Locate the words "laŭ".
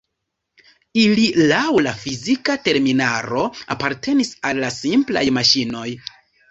1.51-1.65